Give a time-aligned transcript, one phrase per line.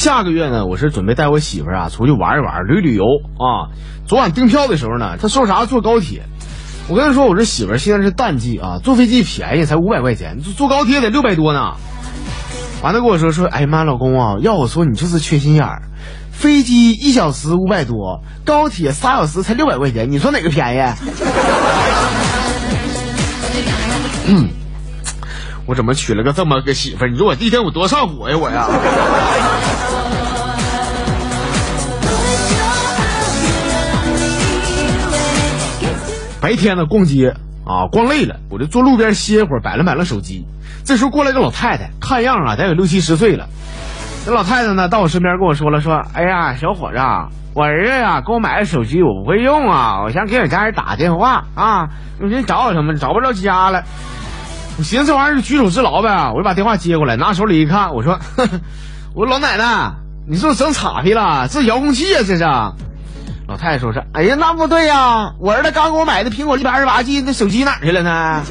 [0.00, 3.68] 下个月呢，我是准备带我媳妇儿啊出去玩一玩，旅旅游啊。
[4.06, 6.22] 昨晚订票的时候呢，她说啥坐高铁。
[6.88, 11.74] 我跟她说，我这媳妇儿现在是淡季啊，坐飞机便宜，才五百块钱，坐坐高铁得六百多呢。
[12.82, 15.82] 完了跟我说说，哎呀妈，老公啊，要我说你就是缺心眼儿。
[16.32, 20.80] 飞机一小时五百多，高铁仨小时才六百块钱，你说哪个便宜？
[24.28, 24.48] 嗯，
[25.66, 27.10] 我怎么娶了个这么个媳妇儿？
[27.10, 28.66] 你说我第一天我多上火呀，我呀！
[36.40, 37.34] 白天呢逛街
[37.66, 40.46] 啊，逛累了，我就坐路边歇会儿，摆了摆了手机。
[40.84, 43.46] 这时候过来个老太太，看样啊得有六七十岁了。
[44.24, 46.98] 这老太太呢到我身边跟我说了，说：“哎呀，小伙子，
[47.54, 52.94] 我儿子呀给我买的手机，我不会用啊，我想给我家人打个电话啊，你找我什么？
[52.94, 53.84] 找不着家了。”
[54.78, 58.60] 我寻思这玩意儿举手之劳呗，我就把电话接过来，拿手里一看，我说：“呵呵
[59.14, 59.92] 我说老奶奶，
[60.28, 61.48] 你是不是整岔劈了？
[61.48, 62.44] 这是遥控器啊，这是。”
[63.48, 68.42] 老太太说是：“哎呀，那不对呀，我儿子刚给我买的苹果一百二十八 G 那手机哪去了呢？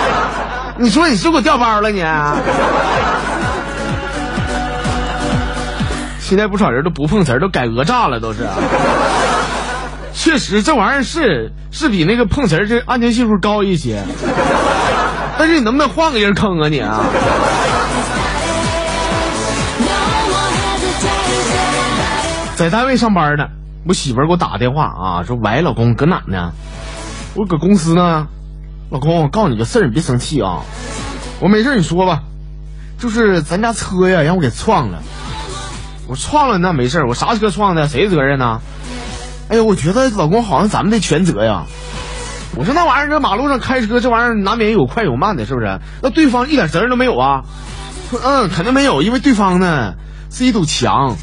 [0.78, 2.02] 你说你是不是给我调包了你？”
[6.18, 8.46] 现在不少人都不碰瓷儿，都改讹诈了，都是。
[10.14, 14.02] 确实，这玩意儿是是比那个碰瓷儿这安全系数高一些。
[15.38, 17.04] 但是你能不能换个人坑啊你啊？
[22.60, 23.46] 在单位上班呢，
[23.86, 26.52] 我媳妇给我打个电话啊，说喂，老公搁哪呢？
[27.34, 28.26] 我搁公司呢。
[28.90, 30.60] 老公，我告诉你个事儿，你别生气啊。
[31.40, 32.20] 我没事，你说吧。
[32.98, 34.98] 就是咱家车呀，让我给撞了。
[36.06, 37.88] 我撞了那没事我啥车撞的？
[37.88, 38.60] 谁责任呢？
[39.48, 41.64] 哎呀，我觉得老公好像咱们得全责呀。
[42.56, 45.80] 我说那玩意儿，这马路上开车，这玩意儿难免有快有慢的，是不是？
[46.02, 47.44] 那对方一点责任都没有啊？
[48.22, 49.94] 嗯，肯定没有，因为对方呢
[50.30, 51.16] 是一堵墙。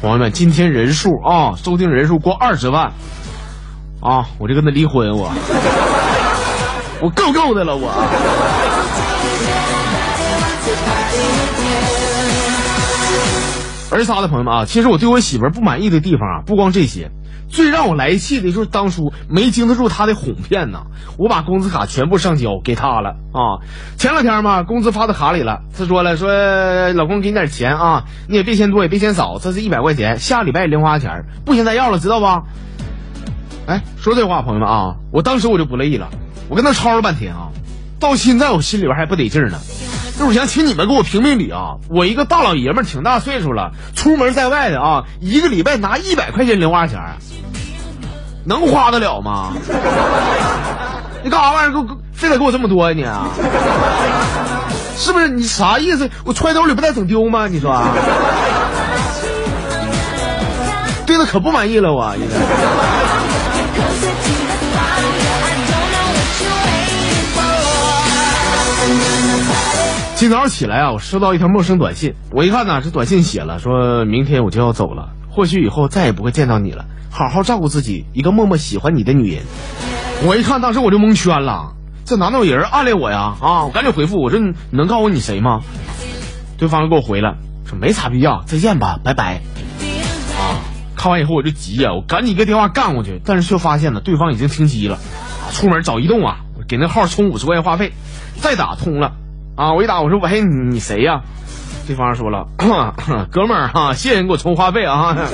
[0.00, 2.92] 朋友们，今天人数啊，收听人数过二十万。
[4.00, 5.30] 啊，我就跟他离婚，我。
[7.02, 7.88] 我够够的了，我。
[13.90, 17.10] 儿仨的朋友们啊，其实我对我媳妇不满意的地方啊，不光这些，
[17.48, 20.82] 最让我来气的就是当初没经得住他的哄骗呐。
[21.16, 23.64] 我把工资卡全部上交给他了啊。
[23.96, 32.26] 前两天嘛，工资发到卡里了，他说了说老公给你点钱啊，你也别嫌多也别嫌少，这是一百块钱，下礼拜零花钱，不行再要了，知道不？
[33.66, 36.08] 哎，说这话朋友们啊，我当时我就不乐意了，
[36.48, 37.48] 我跟他吵了半天啊，
[37.98, 39.58] 到现在我心里边还不得劲呢。
[40.18, 41.76] 就是想请你们给我评评理啊！
[41.88, 46.98] 我一个大老爷们儿，挺大岁数了，出门在外的啊，一个礼拜拿一百块钱零花钱，
[48.44, 49.52] 能花得了吗？
[51.22, 51.72] 你干啥玩意儿？
[51.72, 52.94] 给我非得给我这么多呀？
[52.96, 53.04] 你
[54.96, 55.28] 是不是？
[55.28, 56.10] 你啥意思？
[56.24, 57.46] 我揣兜里不带整丢吗？
[57.46, 57.80] 你说？
[61.06, 62.97] 对他可不满意了，我应该。
[70.18, 72.16] 今早上起来啊，我收到一条陌生短信。
[72.32, 76.86] 我一看呢，这短信写了，说明天我就要走了，或许以后再也不会见到你了。
[77.08, 79.44] 好好照顾自己，一个默默喜欢你的女人。
[80.26, 81.74] 我一看，当时我就蒙圈了，
[82.04, 83.36] 这难道有人暗恋我呀？
[83.40, 83.64] 啊！
[83.66, 85.60] 我赶紧回复，我说你能告诉我你谁吗？
[86.56, 89.36] 对方就给我回了，说没啥必要，再见吧，拜拜。
[90.36, 90.66] 啊！
[90.96, 94.98] 看完以后我就急呀，我赶紧一个电话干过去，但是却发现呢，对方已经停机了。
[95.52, 97.92] 出门找移动啊，给那号充五十块钱话费，
[98.40, 99.12] 再打通了。
[99.58, 99.72] 啊！
[99.74, 101.22] 我一打，我说喂，你谁呀？
[101.88, 102.46] 对方说了，
[103.32, 105.16] 哥们儿哈，谢谢你给我充话费啊。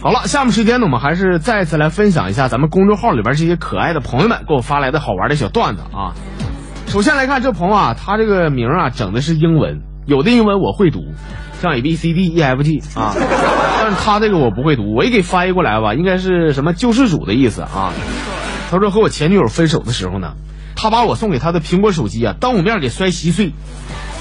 [0.00, 6.14] 好了，下面时间呢，我们还是再次来分享一下咱们公众号里边这些可爱的朋友们给我发来的好玩的小段子啊。
[6.86, 11.00] 首先来看这朋友啊，他这个名啊整的是英文，有的英文我会读，
[11.60, 13.16] 像 A B C D E F G 啊，
[13.80, 17.92] 但是他这个我不会读，我一给翻译过来吧，应该是什么救世主的意思啊。
[18.70, 20.34] 他说和我前女友分手的时候呢。
[20.76, 23.52] 他把我送给他的苹果手机啊，当我面给摔稀碎，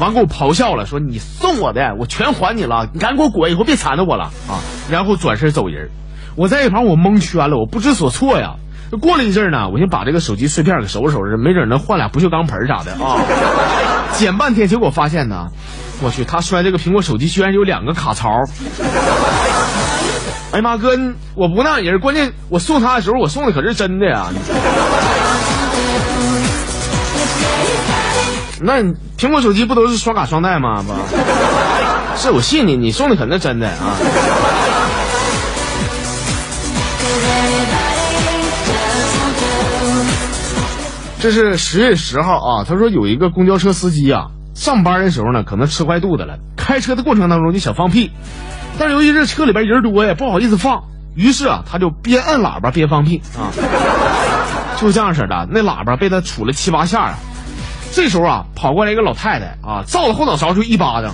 [0.00, 4.60] 完给我咆哮了，说你送我的我全还你了，你赶紧给我滚，以后别缠着我了啊！
[4.90, 5.90] 然后转身走人，
[6.36, 8.56] 我在一旁我蒙圈了，我不知所措呀。
[9.00, 13.22] 过了一阵呢，我先把这个手机碎片给收拾收拾，没准能换俩不锈钢盆啥的啊。
[14.18, 15.46] 捡半天，结果发现呢，
[16.02, 18.28] 我去，他摔这个苹果手机居然有两个卡槽。
[20.50, 20.98] 哎呀妈哥，
[21.36, 24.26] 我不那人，关键我送他的时候我送的可是真的呀。
[28.62, 28.82] 那
[29.18, 30.82] 苹果手机不都是双卡双待吗？
[30.86, 30.92] 不，
[32.16, 33.96] 是我信你，你送的肯定真的啊。
[41.20, 48.10] 这是十月十号啊，他说有一个公交车司机啊，上班的时候呢，可能吃坏肚子了，开车的过程当中就想放屁，
[48.78, 50.84] 但是由于这车里边人多呀，不好意思放，
[51.14, 53.52] 于是啊，他就边按喇叭边放屁啊，
[54.80, 57.14] 就这样式的，那喇叭被他杵了七八下啊。
[57.92, 61.12] 这时候啊，跑过来一个老太太啊，照了后脑勺就一巴掌，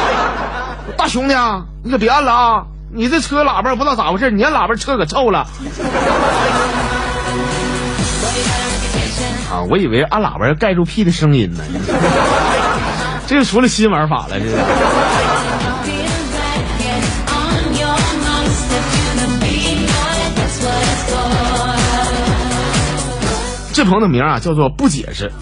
[0.96, 5.46] 大兄弟啊，你可别按了啊，你这车喇叭不知道咋回事，你按喇叭车可臭了。
[9.52, 11.62] 啊，我以为按喇叭要盖住屁的声音呢。
[13.28, 14.56] 这就出了新玩法了，这是。
[23.74, 25.32] 这朋友的名啊叫做不解释。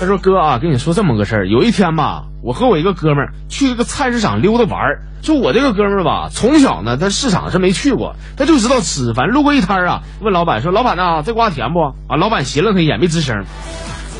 [0.00, 1.46] 他说：“哥啊，跟你说这么个事儿。
[1.46, 5.02] 有一天吧，我和我一个哥们儿去这个菜市场溜达玩儿。
[5.20, 9.12] 就我这个哥们儿吧，从小呢，他市场是没去过，他就知道吃。
[9.12, 13.44] 反正路过一摊儿啊，问老板说：‘老板呐，这瓜甜不？’啊，老板斜了他一眼，没吱声。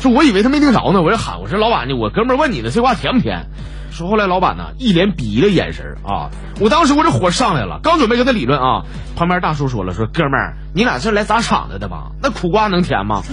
[0.01, 1.95] 就我以为他没听着呢，我就喊我说：‘老板呢？
[1.95, 3.47] 我哥们儿问你呢，这瓜甜不甜？’
[3.89, 6.29] 说后来老板呢，一脸鄙夷的眼神啊。
[6.59, 8.83] 我当时我这火上来了，刚准备跟他理论啊，
[9.15, 12.11] 旁边大叔说了：‘说哥们儿，你俩是来砸场子的吧？
[12.21, 13.23] 那苦瓜能甜吗？’”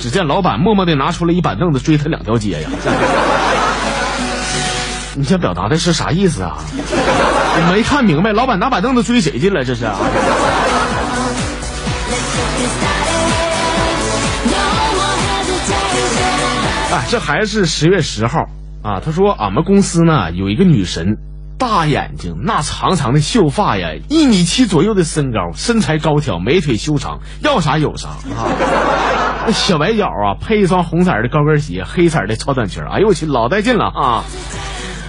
[0.00, 2.70] 只见老板默默地拿出了一板凳子追他两条街呀！
[5.14, 6.56] 你想表达的是啥意思啊？
[6.56, 9.62] 我没看明白，老板拿板凳子追谁去了？
[9.62, 9.84] 这是？
[16.92, 18.46] 哎，这还是十月十号
[18.82, 19.00] 啊！
[19.04, 21.18] 他说俺们公司呢有一个女神，
[21.58, 28.48] 大眼睛，那长长的秀发呀，一米七左右的身高，身材高挑，美腿修长，要啥有啥啊！
[29.46, 34.24] 那小白脚啊，配一双红色的高跟鞋，黑色的超短裙，哎呦我去，老带劲了啊！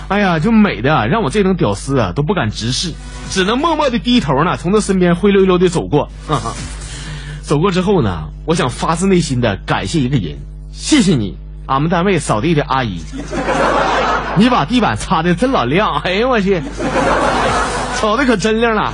[0.07, 2.93] 哎呀，就美的让我这种屌丝啊都不敢直视，
[3.29, 6.09] 只能默默的低头呢，从他身边灰溜溜的走过。
[7.41, 10.37] 走过之后呢，我想发自内心的感谢一个人，
[10.71, 13.01] 谢谢你，俺们单位扫地的阿姨，
[14.37, 16.61] 你把地板擦的真老亮，哎呦我去，
[17.99, 18.93] 瞅的可真亮了。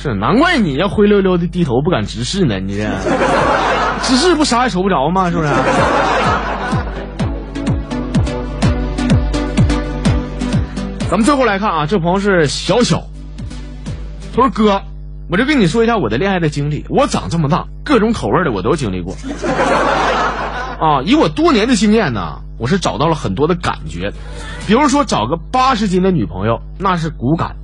[0.00, 2.88] 是，难怪你要灰溜溜的低头不敢直视呢，你这
[4.04, 5.28] 直视不啥也瞅不着吗？
[5.28, 5.48] 是不是？
[11.10, 13.08] 咱们最后来看啊，这朋友是小小，
[14.36, 14.82] 他说哥，
[15.28, 16.86] 我就跟你说一下我的恋爱的经历。
[16.88, 19.16] 我长这么大，各种口味的我都经历过。
[20.78, 24.12] 啊，以我多年的经验呢，我是找到了很多的感觉，
[24.68, 27.56] 比如说找个八十斤的女朋友，那是骨感；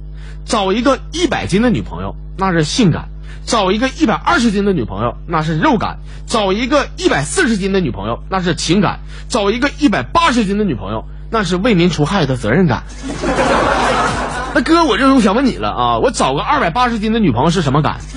[0.44, 2.16] 找一个一百斤的女朋友。
[2.36, 3.08] 那是性感，
[3.46, 12.84] 找一个一百二十斤的女朋友那是肉感，找一个一百四十斤的女朋友那是情感，找一个一百八十斤的女朋友那是为民除害的责任感。
[14.54, 17.98] 那哥，我这就想问你了啊，我找个二百八十斤的女朋友是什么感？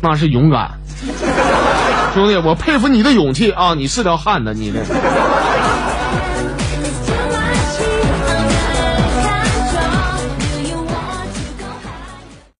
[0.00, 0.78] 那是勇敢，
[2.14, 3.74] 兄弟，我佩服你的勇气啊！
[3.74, 4.80] 你是条汉子，你这。